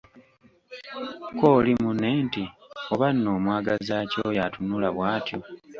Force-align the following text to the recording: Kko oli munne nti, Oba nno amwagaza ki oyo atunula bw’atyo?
Kko 1.31 1.47
oli 1.57 1.73
munne 1.81 2.09
nti, 2.25 2.43
Oba 2.93 3.07
nno 3.15 3.29
amwagaza 3.37 3.97
ki 4.09 4.17
oyo 4.27 4.39
atunula 4.47 4.87
bw’atyo? 4.95 5.37